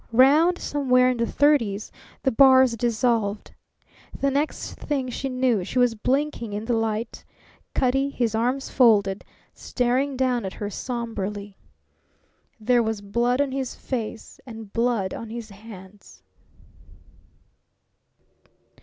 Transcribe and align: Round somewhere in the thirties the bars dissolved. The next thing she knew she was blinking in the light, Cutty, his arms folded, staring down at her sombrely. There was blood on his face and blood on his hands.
Round 0.13 0.57
somewhere 0.57 1.11
in 1.11 1.17
the 1.17 1.31
thirties 1.31 1.91
the 2.23 2.31
bars 2.31 2.75
dissolved. 2.75 3.53
The 4.19 4.31
next 4.31 4.73
thing 4.73 5.09
she 5.09 5.29
knew 5.29 5.63
she 5.63 5.77
was 5.77 5.93
blinking 5.93 6.53
in 6.53 6.65
the 6.65 6.73
light, 6.73 7.23
Cutty, 7.75 8.09
his 8.09 8.33
arms 8.33 8.71
folded, 8.71 9.23
staring 9.53 10.17
down 10.17 10.43
at 10.43 10.53
her 10.53 10.71
sombrely. 10.71 11.55
There 12.59 12.81
was 12.81 12.99
blood 13.01 13.41
on 13.41 13.51
his 13.51 13.75
face 13.75 14.39
and 14.43 14.73
blood 14.73 15.13
on 15.13 15.29
his 15.29 15.51
hands. 15.51 16.23